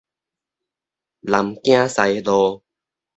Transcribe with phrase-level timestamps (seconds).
[1.19, 2.63] 南京西路